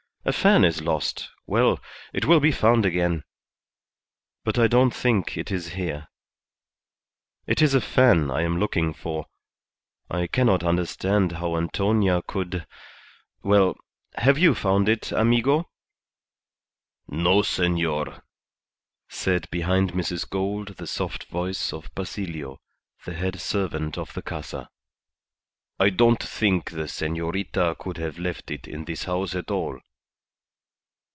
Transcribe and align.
A 0.23 0.31
fan 0.31 0.63
is 0.63 0.83
lost; 0.83 1.31
well, 1.47 1.79
it 2.13 2.25
will 2.25 2.39
be 2.39 2.51
found 2.51 2.85
again. 2.85 3.23
But 4.43 4.59
I 4.59 4.67
don't 4.67 4.93
think 4.93 5.35
it 5.35 5.51
is 5.51 5.69
here. 5.73 6.09
It 7.47 7.59
is 7.59 7.73
a 7.73 7.81
fan 7.81 8.29
I 8.29 8.43
am 8.43 8.59
looking 8.59 8.93
for. 8.93 9.25
I 10.11 10.27
cannot 10.27 10.63
understand 10.63 11.31
how 11.31 11.57
Antonia 11.57 12.21
could 12.21 12.67
Well! 13.41 13.75
Have 14.13 14.37
you 14.37 14.53
found 14.53 14.87
it, 14.87 15.11
amigo?" 15.11 15.71
"No, 17.07 17.41
senor," 17.41 18.21
said 19.09 19.49
behind 19.49 19.93
Mrs. 19.93 20.29
Gould 20.29 20.77
the 20.77 20.85
soft 20.85 21.23
voice 21.31 21.73
of 21.73 21.89
Basilio, 21.95 22.61
the 23.05 23.15
head 23.15 23.41
servant 23.41 23.97
of 23.97 24.13
the 24.13 24.21
Casa. 24.21 24.69
"I 25.79 25.89
don't 25.89 26.21
think 26.21 26.69
the 26.69 26.87
senorita 26.87 27.75
could 27.79 27.97
have 27.97 28.19
left 28.19 28.51
it 28.51 28.67
in 28.67 28.85
this 28.85 29.05
house 29.05 29.33
at 29.33 29.49
all." 29.49 29.79